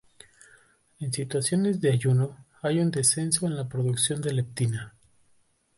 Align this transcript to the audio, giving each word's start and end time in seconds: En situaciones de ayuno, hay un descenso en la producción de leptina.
En 0.99 1.13
situaciones 1.13 1.79
de 1.79 1.91
ayuno, 1.91 2.35
hay 2.63 2.79
un 2.79 2.89
descenso 2.89 3.45
en 3.45 3.55
la 3.55 3.69
producción 3.69 4.19
de 4.19 4.33
leptina. 4.33 4.95